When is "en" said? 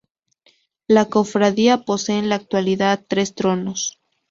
2.17-2.29